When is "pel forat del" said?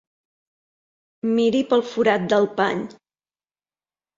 1.75-2.49